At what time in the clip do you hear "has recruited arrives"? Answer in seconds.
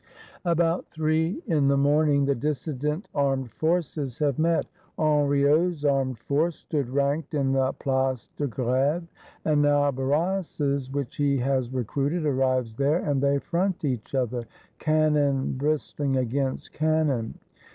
11.37-12.73